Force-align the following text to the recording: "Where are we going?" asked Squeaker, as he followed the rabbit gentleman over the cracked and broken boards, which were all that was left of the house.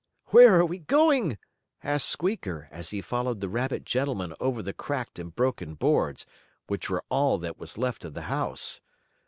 "Where 0.29 0.55
are 0.59 0.65
we 0.65 0.79
going?" 0.79 1.37
asked 1.83 2.09
Squeaker, 2.09 2.67
as 2.71 2.89
he 2.89 3.01
followed 3.03 3.39
the 3.39 3.47
rabbit 3.47 3.85
gentleman 3.85 4.33
over 4.39 4.63
the 4.63 4.73
cracked 4.73 5.19
and 5.19 5.35
broken 5.35 5.75
boards, 5.75 6.25
which 6.65 6.89
were 6.89 7.03
all 7.09 7.37
that 7.37 7.59
was 7.59 7.77
left 7.77 8.03
of 8.05 8.15
the 8.15 8.23
house. 8.23 8.81